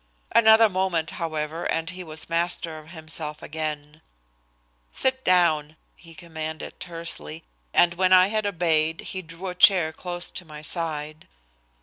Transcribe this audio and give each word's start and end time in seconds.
Another 0.31 0.67
moment, 0.67 1.11
however, 1.21 1.65
and 1.69 1.91
he 1.91 2.03
was 2.03 2.27
master 2.27 2.79
of 2.79 2.89
himself 2.89 3.43
again. 3.43 4.01
"Sit 4.91 5.23
down," 5.23 5.75
he 5.95 6.15
commanded 6.15 6.79
tersely, 6.79 7.43
and 7.71 7.93
when 7.93 8.11
I 8.11 8.29
had 8.29 8.47
obeyed 8.47 9.01
he 9.01 9.21
drew 9.21 9.45
a 9.49 9.53
chair 9.53 9.93
close 9.93 10.31
to 10.31 10.43
my 10.43 10.63
side. 10.63 11.27